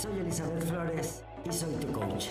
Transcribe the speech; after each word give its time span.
Soy 0.00 0.16
Elizabeth 0.20 0.62
Flores 0.62 1.24
y 1.44 1.52
soy 1.52 1.74
tu 1.74 1.90
coach. 1.90 2.26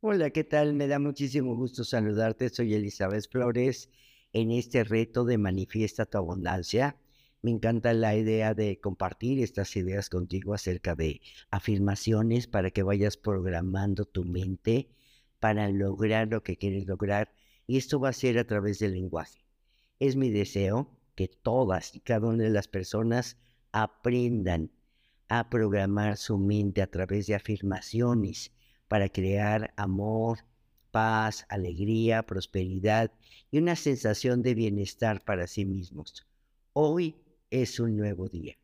Hola, 0.00 0.30
¿qué 0.30 0.42
tal? 0.42 0.74
Me 0.74 0.88
da 0.88 0.98
muchísimo 0.98 1.54
gusto 1.54 1.84
saludarte. 1.84 2.48
Soy 2.48 2.74
Elizabeth 2.74 3.30
Flores 3.30 3.90
en 4.32 4.50
este 4.50 4.82
reto 4.82 5.24
de 5.24 5.38
Manifiesta 5.38 6.04
tu 6.04 6.18
Abundancia. 6.18 6.96
Me 7.40 7.52
encanta 7.52 7.92
la 7.92 8.16
idea 8.16 8.54
de 8.54 8.80
compartir 8.80 9.40
estas 9.40 9.76
ideas 9.76 10.10
contigo 10.10 10.52
acerca 10.52 10.96
de 10.96 11.20
afirmaciones 11.52 12.48
para 12.48 12.72
que 12.72 12.82
vayas 12.82 13.16
programando 13.16 14.04
tu 14.04 14.24
mente 14.24 14.88
para 15.38 15.68
lograr 15.68 16.26
lo 16.26 16.42
que 16.42 16.56
quieres 16.56 16.86
lograr. 16.88 17.32
Y 17.68 17.76
esto 17.76 18.00
va 18.00 18.08
a 18.08 18.14
ser 18.14 18.36
a 18.36 18.48
través 18.48 18.80
del 18.80 18.94
lenguaje. 18.94 19.44
Es 20.00 20.16
mi 20.16 20.28
deseo 20.30 20.97
que 21.18 21.26
todas 21.26 21.96
y 21.96 21.98
cada 21.98 22.28
una 22.28 22.44
de 22.44 22.50
las 22.50 22.68
personas 22.68 23.38
aprendan 23.72 24.70
a 25.26 25.50
programar 25.50 26.16
su 26.16 26.38
mente 26.38 26.80
a 26.80 26.86
través 26.86 27.26
de 27.26 27.34
afirmaciones 27.34 28.52
para 28.86 29.08
crear 29.08 29.74
amor, 29.76 30.38
paz, 30.92 31.44
alegría, 31.48 32.22
prosperidad 32.22 33.10
y 33.50 33.58
una 33.58 33.74
sensación 33.74 34.42
de 34.42 34.54
bienestar 34.54 35.24
para 35.24 35.48
sí 35.48 35.64
mismos. 35.64 36.24
Hoy 36.72 37.16
es 37.50 37.80
un 37.80 37.96
nuevo 37.96 38.28
día. 38.28 38.56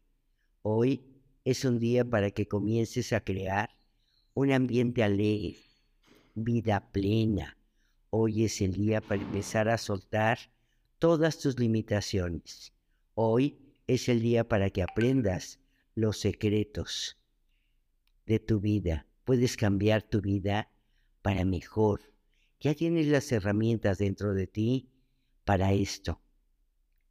Hoy 0.63 1.03
es 1.45 1.65
un 1.65 1.81
día 1.81 2.05
para 2.05 2.31
que 2.31 2.47
comiences 2.47 3.13
a 3.13 3.25
crear 3.25 3.71
un 4.33 4.53
ambiente 4.53 5.03
alegre, 5.03 5.59
vida 6.37 6.93
plena. 6.93 7.59
Hoy 8.11 8.45
es 8.45 8.61
el 8.61 8.75
día 8.75 9.01
para 9.01 9.23
empezar 9.23 9.69
a 9.69 9.77
soltar 9.77 10.54
todas 11.05 11.39
tus 11.39 11.61
limitaciones. 11.61 12.73
Hoy 13.13 13.59
es 13.87 14.09
el 14.09 14.23
día 14.23 14.49
para 14.49 14.71
que 14.71 14.83
aprendas 14.83 15.61
los 15.95 16.17
secretos 16.17 17.19
de 18.25 18.39
tu 18.39 18.59
vida. 18.59 19.07
Puedes 19.25 19.59
cambiar 19.59 20.03
tu 20.03 20.23
vida 20.23 20.73
para 21.21 21.45
mejor. 21.45 22.01
Ya 22.59 22.75
tienes 22.75 23.07
las 23.09 23.31
herramientas 23.33 23.99
dentro 23.99 24.33
de 24.33 24.47
ti 24.47 24.89
para 25.45 25.75
esto. 25.75 26.23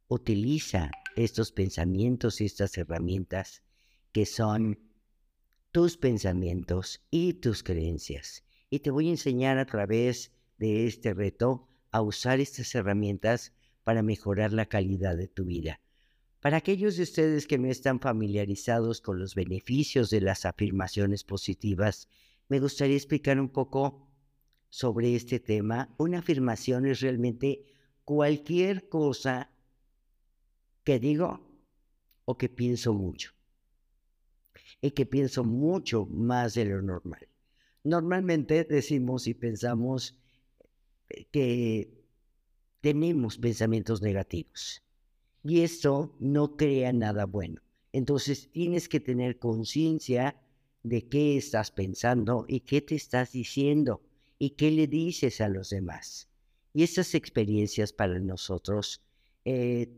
Utiliza 0.08 0.90
estos 1.14 1.52
pensamientos 1.52 2.40
y 2.40 2.46
estas 2.46 2.76
herramientas 2.76 3.62
que 4.10 4.26
son 4.26 4.80
tus 5.70 5.96
pensamientos 5.98 7.06
y 7.12 7.34
tus 7.34 7.62
creencias. 7.62 8.42
Y 8.70 8.80
te 8.80 8.90
voy 8.90 9.06
a 9.06 9.12
enseñar 9.12 9.58
a 9.58 9.66
través 9.66 10.32
de 10.58 10.88
este 10.88 11.14
reto 11.14 11.68
a 11.92 12.02
usar 12.02 12.40
estas 12.40 12.74
herramientas 12.74 13.52
para 13.84 14.02
mejorar 14.02 14.52
la 14.52 14.66
calidad 14.66 15.16
de 15.16 15.28
tu 15.28 15.44
vida. 15.44 15.80
Para 16.40 16.58
aquellos 16.58 16.96
de 16.96 17.04
ustedes 17.04 17.46
que 17.46 17.58
no 17.58 17.68
están 17.68 18.00
familiarizados 18.00 19.00
con 19.00 19.18
los 19.18 19.34
beneficios 19.34 20.10
de 20.10 20.20
las 20.20 20.44
afirmaciones 20.44 21.24
positivas, 21.24 22.08
me 22.48 22.60
gustaría 22.60 22.96
explicar 22.96 23.40
un 23.40 23.48
poco 23.48 24.08
sobre 24.68 25.14
este 25.14 25.40
tema. 25.40 25.94
Una 25.98 26.18
afirmación 26.18 26.86
es 26.86 27.00
realmente 27.00 27.64
cualquier 28.04 28.88
cosa 28.88 29.50
que 30.82 30.98
digo 30.98 31.40
o 32.24 32.36
que 32.36 32.48
pienso 32.48 32.92
mucho. 32.92 33.32
Y 34.80 34.90
que 34.90 35.06
pienso 35.06 35.44
mucho 35.44 36.04
más 36.06 36.54
de 36.54 36.66
lo 36.66 36.82
normal. 36.82 37.26
Normalmente 37.84 38.64
decimos 38.64 39.26
y 39.26 39.34
pensamos 39.34 40.18
que 41.30 42.03
tenemos 42.84 43.38
pensamientos 43.38 44.02
negativos 44.02 44.82
y 45.42 45.62
esto 45.62 46.14
no 46.20 46.54
crea 46.58 46.92
nada 46.92 47.24
bueno. 47.24 47.62
Entonces 47.92 48.50
tienes 48.50 48.90
que 48.90 49.00
tener 49.00 49.38
conciencia 49.38 50.38
de 50.82 51.08
qué 51.08 51.38
estás 51.38 51.70
pensando 51.70 52.44
y 52.46 52.60
qué 52.60 52.82
te 52.82 52.94
estás 52.94 53.32
diciendo 53.32 54.02
y 54.38 54.50
qué 54.50 54.70
le 54.70 54.86
dices 54.86 55.40
a 55.40 55.48
los 55.48 55.70
demás. 55.70 56.28
Y 56.74 56.82
estas 56.82 57.14
experiencias 57.14 57.94
para 57.94 58.18
nosotros 58.18 59.00
eh, 59.46 59.88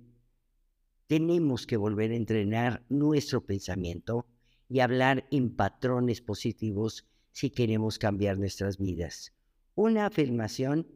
tenemos 1.08 1.66
que 1.66 1.76
volver 1.76 2.12
a 2.12 2.16
entrenar 2.16 2.84
nuestro 2.88 3.44
pensamiento 3.44 4.26
y 4.68 4.78
hablar 4.78 5.26
en 5.32 5.56
patrones 5.56 6.20
positivos 6.20 7.04
si 7.32 7.50
queremos 7.50 7.98
cambiar 7.98 8.38
nuestras 8.38 8.78
vidas. 8.78 9.32
Una 9.74 10.06
afirmación 10.06 10.86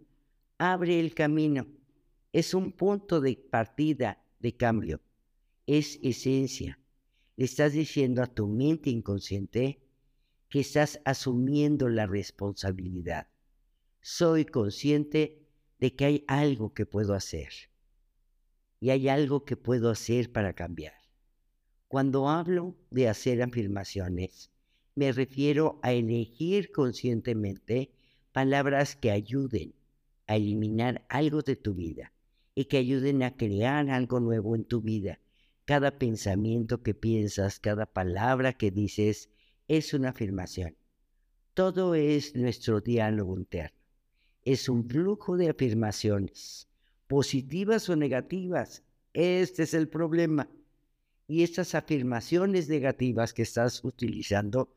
abre 0.57 1.01
el 1.01 1.15
camino, 1.15 1.67
es 2.33 2.55
un 2.55 2.71
punto 2.71 3.21
de 3.21 3.37
partida 3.37 4.23
de 4.39 4.57
cambio, 4.57 5.01
es 5.67 5.99
esencia. 6.03 6.79
Le 7.37 7.45
estás 7.45 7.73
diciendo 7.73 8.23
a 8.23 8.29
tu 8.29 8.47
mente 8.47 8.91
inconsciente 8.91 9.83
que 10.49 10.61
estás 10.61 11.01
asumiendo 11.05 11.89
la 11.89 12.07
responsabilidad. 12.07 13.29
Soy 14.01 14.45
consciente 14.45 15.49
de 15.79 15.97
que 15.97 16.05
hay 16.05 16.25
algo 16.29 16.73
que 16.73 16.87
puedo 16.87 17.15
hacer 17.15 17.53
y 18.79 18.91
hay 18.91 19.09
algo 19.09 19.45
que 19.45 19.57
puedo 19.57 19.91
hacer 19.91 20.31
para 20.31 20.55
cambiar. 20.55 20.95
Cuando 21.89 22.29
hablo 22.29 22.77
de 22.91 23.09
hacer 23.09 23.43
afirmaciones, 23.43 24.53
me 24.95 25.11
refiero 25.11 25.81
a 25.83 25.93
elegir 25.93 26.71
conscientemente 26.71 27.91
palabras 28.33 28.95
que 28.95 29.11
ayuden 29.11 29.75
a 30.29 30.37
eliminar 30.37 31.05
algo 31.09 31.43
de 31.43 31.57
tu 31.57 31.75
vida 31.75 32.13
y 32.55 32.67
que 32.67 32.79
ayuden 32.79 33.23
a 33.23 33.37
crear 33.37 33.91
algo 33.91 34.21
nuevo 34.21 34.57
en 34.57 34.65
tu 34.65 34.81
vida. 34.81 35.21
Cada 35.65 35.99
pensamiento 35.99 36.83
que 36.83 36.95
piensas, 36.95 37.61
cada 37.61 37.87
palabra 37.87 38.55
que 38.55 38.71
dices 38.71 39.31
es 39.69 39.95
una 39.95 40.11
afirmación. 40.11 40.77
Todo 41.55 41.95
es 41.95 42.35
nuestro 42.35 42.81
diálogo 42.81 43.39
interno. 43.39 43.79
Es 44.43 44.69
un 44.69 44.89
flujo 44.89 45.37
de 45.37 45.51
afirmaciones, 45.51 46.69
positivas 47.07 47.89
o 47.89 47.97
negativas. 47.97 48.83
Este 49.13 49.65
es 49.65 49.75
el 49.75 49.89
problema. 49.89 50.49
Y 51.29 51.43
estas 51.45 51.75
afirmaciones 51.75 52.69
negativas 52.69 53.33
que 53.33 53.43
estás 53.43 53.85
utilizando, 53.85 54.75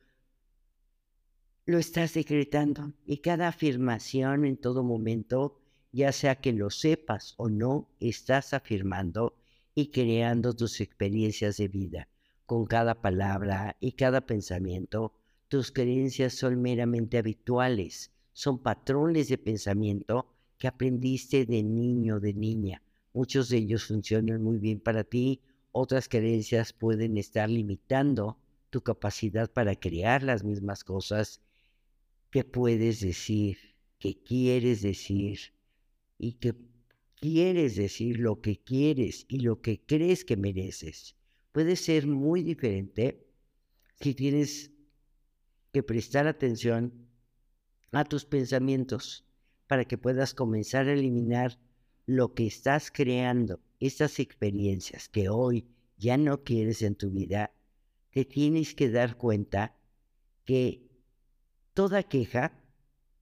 lo 1.66 1.80
estás 1.80 2.14
decretando. 2.14 2.94
Y 3.06 3.18
cada 3.18 3.48
afirmación 3.48 4.46
en 4.46 4.58
todo 4.58 4.84
momento 4.84 5.63
ya 5.94 6.12
sea 6.12 6.36
que 6.42 6.52
lo 6.52 6.72
sepas 6.72 7.36
o 7.38 7.50
no, 7.50 7.88
estás 8.00 8.54
afirmando 8.54 9.36
y 9.76 9.92
creando 9.92 10.54
tus 10.54 10.82
experiencias 10.82 11.58
de 11.58 11.68
vida. 11.68 12.08
Con 12.48 12.66
cada 12.66 13.02
palabra 13.02 13.78
y 13.80 13.92
cada 13.92 14.26
pensamiento, 14.26 15.14
tus 15.48 15.72
creencias 15.72 16.34
son 16.34 16.62
meramente 16.62 17.20
habituales, 17.20 18.12
son 18.34 18.58
patrones 18.58 19.30
de 19.30 19.38
pensamiento 19.38 20.28
que 20.58 20.68
aprendiste 20.68 21.46
de 21.46 21.62
niño, 21.62 22.20
de 22.20 22.34
niña. 22.34 22.82
Muchos 23.14 23.50
de 23.50 23.58
ellos 23.58 23.86
funcionan 23.86 24.42
muy 24.42 24.58
bien 24.58 24.80
para 24.80 25.04
ti, 25.04 25.42
otras 25.72 26.10
creencias 26.10 26.74
pueden 26.74 27.18
estar 27.18 27.50
limitando 27.50 28.40
tu 28.72 28.82
capacidad 28.82 29.52
para 29.52 29.76
crear 29.76 30.24
las 30.24 30.44
mismas 30.44 30.84
cosas 30.84 31.40
que 32.32 32.44
puedes 32.44 33.00
decir, 33.00 33.58
que 34.00 34.18
quieres 34.24 34.82
decir, 34.82 35.40
y 36.18 36.34
que 36.34 36.56
quieres 37.16 37.76
decir 37.76 38.20
lo 38.20 38.42
que 38.42 38.58
quieres 38.58 39.26
y 39.30 39.40
lo 39.40 39.62
que 39.62 39.80
crees 39.80 40.26
que 40.26 40.38
mereces. 40.38 41.16
Puede 41.52 41.76
ser 41.76 42.08
muy 42.08 42.44
diferente 42.44 43.26
si 44.02 44.14
tienes 44.14 44.72
que 45.72 45.84
prestar 45.84 46.28
atención 46.28 47.08
a 47.92 48.04
tus 48.04 48.26
pensamientos 48.26 49.26
para 49.68 49.86
que 49.86 49.98
puedas 49.98 50.34
comenzar 50.34 50.88
a 50.88 50.94
eliminar 50.94 51.60
lo 52.06 52.34
que 52.34 52.46
estás 52.46 52.92
creando, 52.92 53.62
estas 53.80 54.20
experiencias 54.20 55.08
que 55.08 55.30
hoy 55.30 55.68
ya 55.98 56.18
no 56.18 56.44
quieres 56.44 56.82
en 56.82 56.96
tu 56.96 57.10
vida, 57.10 57.54
te 58.12 58.26
tienes 58.26 58.76
que 58.76 58.90
dar 58.90 59.16
cuenta 59.16 59.78
que 60.44 60.90
toda 61.74 62.04
queja 62.04 62.62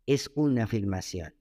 es 0.08 0.32
una 0.34 0.64
afirmación 0.64 1.34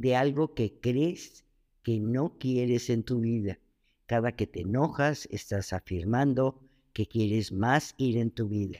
de 0.00 0.14
algo 0.14 0.54
que 0.54 0.78
crees 0.80 1.44
que 1.82 1.98
no 1.98 2.38
quieres 2.38 2.88
en 2.88 3.02
tu 3.02 3.20
vida. 3.20 3.58
Cada 4.06 4.32
que 4.32 4.46
te 4.46 4.60
enojas, 4.60 5.26
estás 5.30 5.72
afirmando 5.72 6.60
que 6.92 7.06
quieres 7.06 7.50
más 7.52 7.94
ir 7.98 8.16
en 8.16 8.30
tu 8.30 8.48
vida. 8.48 8.78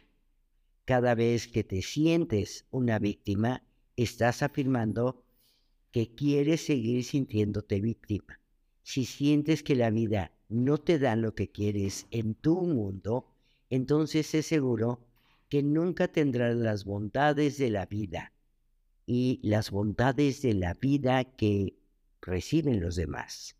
Cada 0.85 1.15
vez 1.15 1.49
que 1.49 1.65
te 1.65 1.83
sientes 1.83 2.67
una 2.71 2.99
víctima, 2.99 3.63
estás 3.97 4.43
afirmando 4.43 5.25
que 5.91 6.15
quieres 6.15 6.65
seguir 6.65 7.03
sintiéndote 7.05 7.81
víctima. 7.81 8.41
Si 8.83 9.05
sientes 9.05 9.63
que 9.63 9.75
la 9.75 9.91
vida 9.91 10.33
no 10.49 10.79
te 10.79 10.99
da 10.99 11.17
lo 11.17 11.35
que 11.35 11.51
quieres 11.51 12.07
en 12.11 12.35
tu 12.35 12.63
mundo, 12.63 13.27
entonces 13.71 14.35
es 14.35 14.47
seguro 14.47 15.01
que 15.49 15.63
nunca 15.63 16.09
tendrás 16.09 16.57
las 16.57 16.85
bondades 16.85 17.59
de 17.59 17.71
la 17.71 17.87
vida 17.87 18.33
y 19.11 19.41
las 19.43 19.71
bondades 19.71 20.43
de 20.43 20.53
la 20.53 20.75
vida 20.75 21.25
que 21.25 21.79
reciben 22.21 22.83
los 22.83 22.95
demás. 22.95 23.57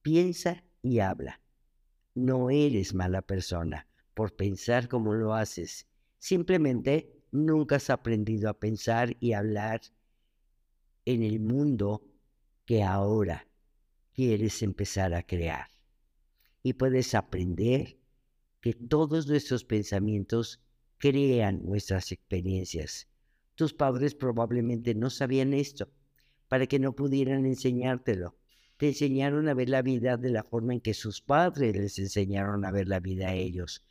Piensa 0.00 0.64
y 0.80 1.00
habla. 1.00 1.42
no 2.14 2.48
eres 2.48 2.94
mala 2.94 3.20
persona 3.20 3.86
por 4.14 4.34
pensar 4.34 4.88
como 4.88 5.12
lo 5.12 5.34
haces. 5.34 5.86
Simplemente 6.16 7.22
nunca 7.30 7.76
has 7.76 7.90
aprendido 7.90 8.48
a 8.48 8.58
pensar 8.58 9.14
y 9.20 9.34
hablar 9.34 9.82
en 11.04 11.22
el 11.22 11.38
mundo 11.38 12.02
que 12.64 12.82
ahora 12.82 13.46
quieres 14.14 14.62
empezar 14.62 15.12
a 15.12 15.22
crear. 15.22 15.66
Y 16.62 16.72
puedes 16.72 17.14
aprender 17.14 17.98
que 18.62 18.72
todos 18.72 19.26
nuestros 19.26 19.64
pensamientos 19.64 20.60
crean 20.96 21.62
nuestras 21.62 22.10
experiencias. 22.10 23.06
Tus 23.58 23.74
padres 23.74 24.14
probablemente 24.14 24.94
no 24.94 25.10
sabían 25.10 25.52
esto 25.52 25.88
para 26.46 26.68
que 26.68 26.78
no 26.78 26.92
pudieran 26.92 27.44
enseñártelo. 27.44 28.36
Te 28.76 28.86
enseñaron 28.86 29.48
a 29.48 29.54
ver 29.54 29.68
la 29.68 29.82
vida 29.82 30.16
de 30.16 30.30
la 30.30 30.44
forma 30.44 30.74
en 30.74 30.80
que 30.80 30.94
sus 30.94 31.20
padres 31.20 31.74
les 31.74 31.98
enseñaron 31.98 32.64
a 32.64 32.70
ver 32.70 32.86
la 32.86 33.00
vida 33.00 33.30
a 33.30 33.34
ellos, 33.34 33.82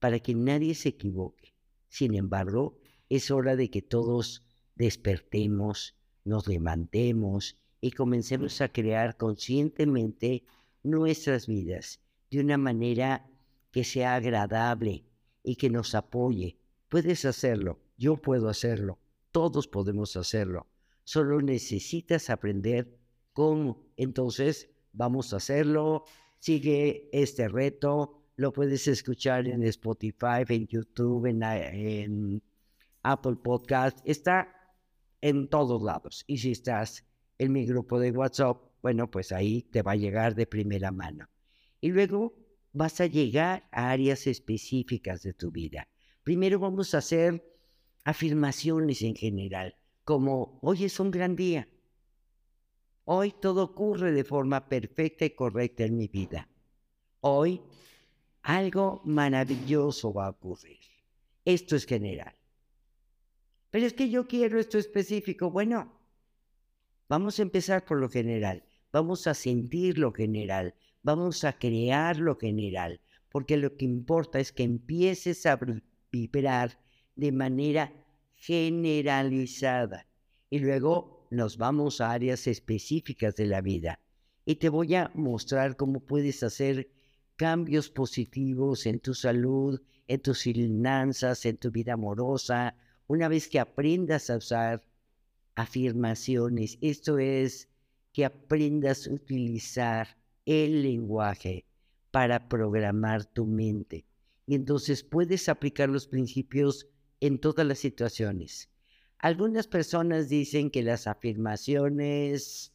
para 0.00 0.18
que 0.18 0.34
nadie 0.34 0.74
se 0.74 0.88
equivoque. 0.88 1.54
Sin 1.88 2.16
embargo, 2.16 2.76
es 3.08 3.30
hora 3.30 3.54
de 3.54 3.70
que 3.70 3.82
todos 3.82 4.44
despertemos, 4.74 5.94
nos 6.24 6.48
levantemos 6.48 7.56
y 7.80 7.92
comencemos 7.92 8.60
a 8.60 8.72
crear 8.72 9.16
conscientemente 9.16 10.42
nuestras 10.82 11.46
vidas 11.46 12.00
de 12.32 12.40
una 12.40 12.58
manera 12.58 13.30
que 13.70 13.84
sea 13.84 14.16
agradable 14.16 15.04
y 15.44 15.54
que 15.54 15.70
nos 15.70 15.94
apoye. 15.94 16.58
Puedes 16.88 17.24
hacerlo, 17.24 17.78
yo 17.98 18.16
puedo 18.16 18.48
hacerlo, 18.48 18.98
todos 19.32 19.68
podemos 19.68 20.16
hacerlo. 20.16 20.66
Solo 21.04 21.40
necesitas 21.40 22.30
aprender 22.30 22.98
cómo. 23.32 23.86
Entonces, 23.96 24.70
vamos 24.92 25.32
a 25.32 25.36
hacerlo. 25.36 26.04
Sigue 26.38 27.08
este 27.12 27.48
reto. 27.48 28.22
Lo 28.36 28.52
puedes 28.52 28.86
escuchar 28.86 29.48
en 29.48 29.62
Spotify, 29.64 30.44
en 30.48 30.66
YouTube, 30.66 31.26
en, 31.26 31.42
en 31.42 32.42
Apple 33.02 33.36
Podcast. 33.42 33.98
Está 34.04 34.48
en 35.20 35.48
todos 35.48 35.82
lados. 35.82 36.24
Y 36.26 36.38
si 36.38 36.52
estás 36.52 37.04
en 37.38 37.52
mi 37.52 37.66
grupo 37.66 37.98
de 37.98 38.12
WhatsApp, 38.12 38.60
bueno, 38.82 39.10
pues 39.10 39.32
ahí 39.32 39.62
te 39.62 39.82
va 39.82 39.92
a 39.92 39.96
llegar 39.96 40.34
de 40.34 40.46
primera 40.46 40.92
mano. 40.92 41.28
Y 41.80 41.90
luego 41.90 42.34
vas 42.72 43.00
a 43.00 43.06
llegar 43.06 43.68
a 43.72 43.90
áreas 43.90 44.26
específicas 44.26 45.22
de 45.22 45.32
tu 45.32 45.50
vida. 45.50 45.88
Primero 46.22 46.58
vamos 46.58 46.94
a 46.94 46.98
hacer 46.98 47.42
afirmaciones 48.08 49.02
en 49.02 49.14
general, 49.14 49.76
como 50.02 50.58
hoy 50.62 50.84
es 50.84 50.98
un 50.98 51.10
gran 51.10 51.36
día. 51.36 51.68
Hoy 53.04 53.34
todo 53.38 53.62
ocurre 53.62 54.12
de 54.12 54.24
forma 54.24 54.66
perfecta 54.66 55.26
y 55.26 55.30
correcta 55.34 55.84
en 55.84 55.98
mi 55.98 56.08
vida. 56.08 56.48
Hoy 57.20 57.60
algo 58.40 59.02
maravilloso 59.04 60.14
va 60.14 60.24
a 60.24 60.30
ocurrir. 60.30 60.78
Esto 61.44 61.76
es 61.76 61.84
general. 61.84 62.34
Pero 63.68 63.84
es 63.84 63.92
que 63.92 64.08
yo 64.08 64.26
quiero 64.26 64.58
esto 64.58 64.78
específico. 64.78 65.50
Bueno, 65.50 65.92
vamos 67.10 67.38
a 67.38 67.42
empezar 67.42 67.84
por 67.84 67.98
lo 67.98 68.08
general. 68.08 68.64
Vamos 68.90 69.26
a 69.26 69.34
sentir 69.34 69.98
lo 69.98 70.14
general. 70.14 70.74
Vamos 71.02 71.44
a 71.44 71.58
crear 71.58 72.16
lo 72.16 72.36
general. 72.36 73.02
Porque 73.28 73.58
lo 73.58 73.76
que 73.76 73.84
importa 73.84 74.40
es 74.40 74.50
que 74.50 74.62
empieces 74.62 75.44
a 75.44 75.60
vibrar 76.10 76.78
de 77.18 77.32
manera 77.32 77.92
generalizada. 78.36 80.06
Y 80.48 80.60
luego 80.60 81.26
nos 81.30 81.58
vamos 81.58 82.00
a 82.00 82.12
áreas 82.12 82.46
específicas 82.46 83.34
de 83.34 83.46
la 83.46 83.60
vida. 83.60 84.00
Y 84.46 84.54
te 84.54 84.70
voy 84.70 84.94
a 84.94 85.10
mostrar 85.14 85.76
cómo 85.76 86.00
puedes 86.00 86.42
hacer 86.42 86.88
cambios 87.36 87.90
positivos 87.90 88.86
en 88.86 89.00
tu 89.00 89.12
salud, 89.14 89.82
en 90.06 90.20
tus 90.20 90.42
finanzas, 90.42 91.44
en 91.44 91.58
tu 91.58 91.70
vida 91.70 91.94
amorosa, 91.94 92.74
una 93.08 93.28
vez 93.28 93.48
que 93.48 93.58
aprendas 93.58 94.30
a 94.30 94.36
usar 94.36 94.82
afirmaciones, 95.54 96.78
esto 96.80 97.18
es, 97.18 97.68
que 98.12 98.24
aprendas 98.24 99.06
a 99.06 99.12
utilizar 99.12 100.16
el 100.46 100.82
lenguaje 100.82 101.66
para 102.10 102.48
programar 102.48 103.24
tu 103.24 103.44
mente. 103.44 104.06
Y 104.46 104.54
entonces 104.54 105.02
puedes 105.02 105.48
aplicar 105.48 105.88
los 105.88 106.06
principios 106.06 106.86
en 107.20 107.38
todas 107.38 107.66
las 107.66 107.78
situaciones. 107.78 108.70
Algunas 109.18 109.66
personas 109.66 110.28
dicen 110.28 110.70
que 110.70 110.82
las 110.82 111.06
afirmaciones 111.06 112.72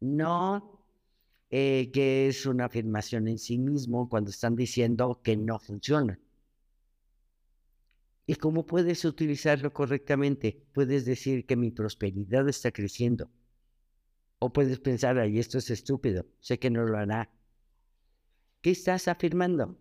no, 0.00 0.84
eh, 1.50 1.90
que 1.92 2.28
es 2.28 2.44
una 2.46 2.66
afirmación 2.66 3.28
en 3.28 3.38
sí 3.38 3.58
mismo 3.58 4.08
cuando 4.08 4.30
están 4.30 4.56
diciendo 4.56 5.20
que 5.22 5.36
no 5.36 5.58
funcionan. 5.58 6.20
¿Y 8.26 8.34
cómo 8.34 8.66
puedes 8.66 9.04
utilizarlo 9.04 9.72
correctamente? 9.72 10.66
Puedes 10.72 11.04
decir 11.04 11.46
que 11.46 11.54
mi 11.54 11.70
prosperidad 11.70 12.48
está 12.48 12.72
creciendo. 12.72 13.30
O 14.40 14.52
puedes 14.52 14.80
pensar, 14.80 15.18
ay, 15.18 15.38
esto 15.38 15.58
es 15.58 15.70
estúpido, 15.70 16.26
sé 16.40 16.58
que 16.58 16.68
no 16.68 16.84
lo 16.84 16.98
hará. 16.98 17.30
¿Qué 18.60 18.72
estás 18.72 19.06
afirmando? 19.06 19.78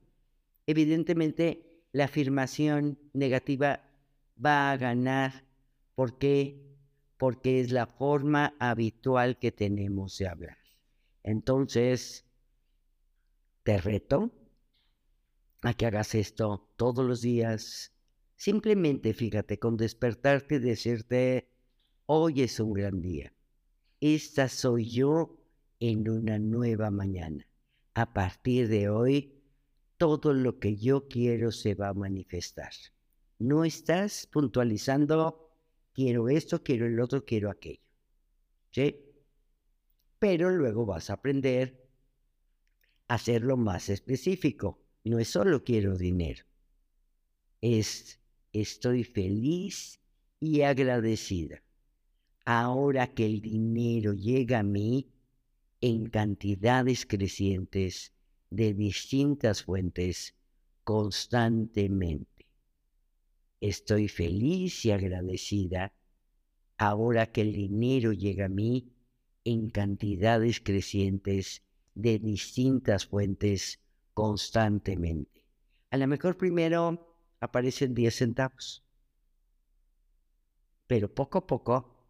Evidentemente, 0.68 1.66
la 1.92 2.06
afirmación 2.06 3.00
negativa 3.14 3.85
va 4.44 4.72
a 4.72 4.78
ganar. 4.78 5.46
¿Por 5.96 6.18
qué? 6.18 6.62
Porque 7.18 7.60
es 7.60 7.72
la 7.72 7.88
forma 7.88 8.56
habitual 8.60 9.40
que 9.40 9.52
tenemos 9.52 10.18
de 10.18 10.28
hablar. 10.28 10.58
Entonces, 11.24 12.26
te 13.64 13.78
reto 13.78 14.32
a 15.62 15.74
que 15.74 15.86
hagas 15.86 16.14
esto 16.16 16.70
todos 16.76 17.06
los 17.06 17.22
días, 17.22 17.96
Simplemente 18.36 19.14
fíjate, 19.14 19.60
con 19.60 19.78
despertarte 19.78 20.56
y 20.56 20.60
decirte, 20.60 21.50
hoy 22.06 22.42
es 22.42 22.60
un 22.60 22.74
gran 22.74 23.02
día. 23.02 23.34
Esta 24.02 24.50
soy 24.50 24.90
yo 24.90 25.40
en 25.80 26.10
una 26.10 26.38
nueva 26.38 26.92
mañana. 26.92 27.48
A 27.94 28.14
partir 28.14 28.68
de 28.68 28.90
hoy, 28.90 29.42
todo 29.98 30.34
lo 30.34 30.60
que 30.60 30.76
yo 30.76 31.08
quiero 31.08 31.52
se 31.52 31.76
va 31.76 31.90
a 31.90 31.94
manifestar. 31.94 32.74
No 33.40 33.66
estás 33.66 34.28
puntualizando, 34.28 35.52
quiero 35.94 36.30
esto, 36.30 36.64
quiero 36.64 36.86
el 36.86 37.00
otro, 37.00 37.26
quiero 37.26 37.50
aquello. 37.50 37.82
Pero 40.20 40.50
luego 40.50 40.86
vas 40.86 41.10
a 41.10 41.14
aprender 41.14 41.86
a 43.08 43.16
hacerlo 43.16 43.58
más 43.58 43.90
específico. 43.90 44.82
No 45.04 45.20
es 45.20 45.30
solo 45.30 45.64
quiero 45.64 45.98
dinero. 45.98 46.46
Es 47.62 48.20
estoy 48.54 49.04
feliz 49.04 50.00
y 50.40 50.62
agradecida. 50.62 51.62
Ahora 52.46 53.14
que 53.14 53.26
el 53.26 53.42
dinero 53.42 54.14
llega 54.14 54.60
a 54.60 54.64
mí 54.64 55.10
en 55.82 56.10
cantidades 56.10 57.06
crecientes 57.06 58.14
de 58.50 58.74
distintas 58.74 59.64
fuentes 59.64 60.36
constantemente. 60.84 62.35
Estoy 63.66 64.10
feliz 64.10 64.86
y 64.86 64.92
agradecida 64.92 65.92
ahora 66.78 67.32
que 67.32 67.42
el 67.42 67.52
dinero 67.52 68.14
llega 68.14 68.46
a 68.46 68.48
mí 68.48 68.94
en 69.44 69.72
cantidades 69.72 70.60
crecientes 70.60 71.64
de 71.96 72.20
distintas 72.20 73.08
fuentes 73.08 73.80
constantemente. 74.14 75.42
A 75.90 75.98
lo 75.98 76.06
mejor 76.06 76.38
primero 76.38 77.18
aparecen 77.40 77.96
10 77.96 78.14
centavos. 78.14 78.84
Pero 80.86 81.12
poco 81.12 81.40
a 81.40 81.48
poco 81.48 82.08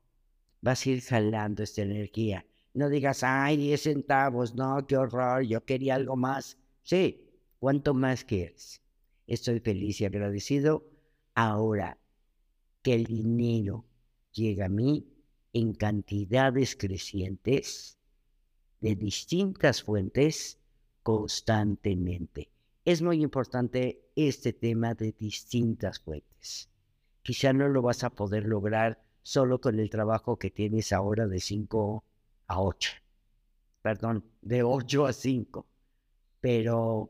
vas 0.60 0.86
a 0.86 0.90
ir 0.90 1.02
jalando 1.04 1.64
esta 1.64 1.84
energía. 1.84 2.46
No 2.74 2.90
digas, 2.90 3.24
ay, 3.24 3.56
10 3.56 3.82
centavos, 3.82 4.56
no, 4.56 4.86
qué 4.86 4.98
horror, 4.98 5.44
yo 5.44 5.64
quería 5.64 5.96
algo 5.96 6.18
más. 6.18 6.58
Sí, 6.84 7.30
¿cuánto 7.60 7.94
más 7.94 8.26
quieres? 8.26 8.82
Estoy 9.26 9.62
feliz 9.62 10.02
y 10.02 10.06
agradecido 10.06 10.95
ahora 11.36 12.00
que 12.82 12.96
el 12.96 13.06
dinero 13.06 13.86
llega 14.32 14.66
a 14.66 14.70
mí 14.70 15.06
en 15.54 15.74
cantidades 15.74 16.76
crecientes 16.76 17.98
de 18.82 18.96
distintas 18.96 19.84
fuentes 19.84 20.60
constantemente. 21.04 22.50
Es 22.84 23.02
muy 23.02 23.22
importante 23.22 24.02
este 24.16 24.54
tema 24.54 24.94
de 24.94 25.12
distintas 25.12 26.00
fuentes. 26.00 26.70
Quizá 27.24 27.54
no 27.54 27.68
lo 27.70 27.82
vas 27.82 28.04
a 28.04 28.10
poder 28.10 28.46
lograr 28.46 29.02
solo 29.22 29.60
con 29.60 29.80
el 29.80 29.90
trabajo 29.90 30.38
que 30.38 30.52
tienes 30.52 30.94
ahora 30.94 31.28
de 31.28 31.40
5 31.40 32.04
a 32.48 32.62
8. 32.62 32.92
Perdón, 33.82 34.24
de 34.42 34.62
8 34.62 35.08
a 35.08 35.14
5. 35.14 35.66
Pero, 36.40 37.10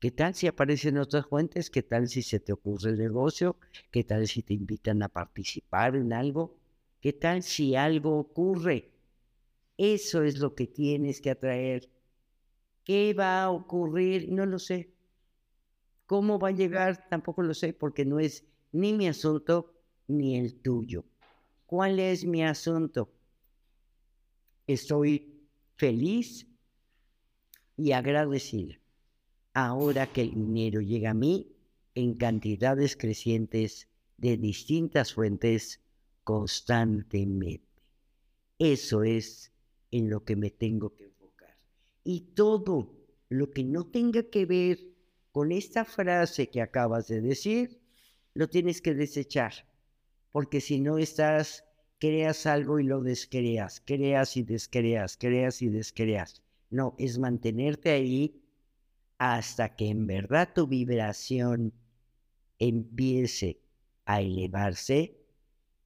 ¿qué 0.00 0.10
tal 0.10 0.34
si 0.34 0.46
aparecen 0.46 0.98
otras 0.98 1.26
fuentes? 1.26 1.70
¿Qué 1.70 1.82
tal 1.82 2.08
si 2.08 2.22
se 2.22 2.40
te 2.40 2.52
ocurre 2.52 2.90
el 2.90 2.98
negocio? 2.98 3.56
¿Qué 3.90 4.04
tal 4.04 4.26
si 4.26 4.42
te 4.42 4.54
invitan 4.54 5.02
a 5.02 5.08
participar 5.08 5.96
en 5.96 6.12
algo? 6.12 6.56
¿Qué 7.00 7.12
tal 7.12 7.42
si 7.42 7.76
algo 7.76 8.18
ocurre? 8.18 8.92
Eso 9.76 10.22
es 10.22 10.38
lo 10.38 10.54
que 10.54 10.66
tienes 10.66 11.20
que 11.20 11.30
atraer 11.30 11.88
¿Qué 12.88 13.12
va 13.12 13.42
a 13.42 13.50
ocurrir? 13.50 14.32
No 14.32 14.46
lo 14.46 14.58
sé. 14.58 14.94
¿Cómo 16.06 16.38
va 16.38 16.48
a 16.48 16.52
llegar? 16.52 17.06
Tampoco 17.10 17.42
lo 17.42 17.52
sé, 17.52 17.74
porque 17.74 18.06
no 18.06 18.18
es 18.18 18.46
ni 18.72 18.94
mi 18.94 19.08
asunto 19.08 19.74
ni 20.06 20.38
el 20.38 20.62
tuyo. 20.62 21.04
¿Cuál 21.66 22.00
es 22.00 22.24
mi 22.24 22.42
asunto? 22.42 23.12
Estoy 24.66 25.46
feliz 25.76 26.46
y 27.76 27.92
agradecida 27.92 28.80
ahora 29.66 30.06
que 30.06 30.22
el 30.22 30.34
dinero 30.34 30.80
llega 30.80 31.10
a 31.10 31.14
mí 31.14 31.48
en 31.94 32.14
cantidades 32.14 32.96
crecientes 32.96 33.88
de 34.16 34.36
distintas 34.36 35.14
fuentes 35.14 35.80
constantemente. 36.22 37.66
Eso 38.58 39.02
es 39.02 39.52
en 39.90 40.10
lo 40.10 40.24
que 40.24 40.36
me 40.36 40.50
tengo 40.50 40.94
que 40.94 41.04
enfocar. 41.04 41.56
Y 42.04 42.20
todo 42.34 42.94
lo 43.28 43.50
que 43.50 43.64
no 43.64 43.86
tenga 43.86 44.22
que 44.24 44.46
ver 44.46 44.78
con 45.32 45.50
esta 45.50 45.84
frase 45.84 46.48
que 46.50 46.60
acabas 46.60 47.08
de 47.08 47.20
decir, 47.20 47.80
lo 48.34 48.48
tienes 48.48 48.80
que 48.80 48.94
desechar. 48.94 49.52
Porque 50.30 50.60
si 50.60 50.78
no 50.78 50.98
estás, 50.98 51.64
creas 51.98 52.46
algo 52.46 52.78
y 52.78 52.84
lo 52.84 53.02
descreas, 53.02 53.82
creas 53.84 54.36
y 54.36 54.42
descreas, 54.42 55.16
creas 55.16 55.62
y 55.62 55.68
descreas. 55.68 56.42
No, 56.70 56.94
es 56.98 57.18
mantenerte 57.18 57.90
ahí 57.90 58.40
hasta 59.18 59.74
que 59.74 59.88
en 59.88 60.06
verdad 60.06 60.50
tu 60.54 60.66
vibración 60.66 61.72
empiece 62.58 63.60
a 64.04 64.20
elevarse 64.20 65.18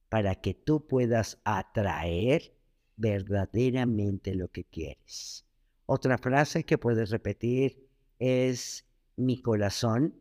para 0.09 0.35
que 0.35 0.53
tú 0.53 0.87
puedas 0.87 1.39
atraer 1.43 2.55
verdaderamente 2.95 4.35
lo 4.35 4.49
que 4.49 4.63
quieres. 4.63 5.45
Otra 5.85 6.17
frase 6.17 6.63
que 6.63 6.77
puedes 6.77 7.09
repetir 7.09 7.89
es, 8.19 8.85
mi 9.17 9.41
corazón 9.41 10.15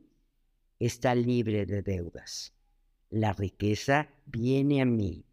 está 0.79 1.15
libre 1.15 1.67
de 1.67 1.83
deudas. 1.83 2.55
La 3.11 3.33
riqueza 3.35 4.09
viene 4.27 4.81
a 4.81 4.87
mí 4.87 5.25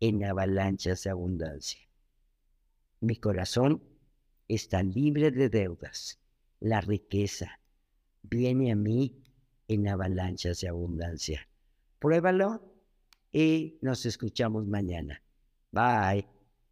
en 0.00 0.24
avalanchas 0.24 1.04
de 1.04 1.10
abundancia. 1.10 1.80
Mi 3.00 3.16
corazón 3.16 3.82
está 4.46 4.82
libre 4.82 5.30
de 5.30 5.48
deudas. 5.48 6.20
La 6.64 6.80
riqueza 6.80 7.60
viene 8.22 8.72
a 8.72 8.74
mí 8.74 9.22
en 9.68 9.86
avalanchas 9.86 10.60
de 10.60 10.68
abundancia. 10.68 11.46
Pruébalo 11.98 12.62
y 13.30 13.78
nos 13.82 14.06
escuchamos 14.06 14.66
mañana. 14.66 15.20
Bye. 15.70 16.33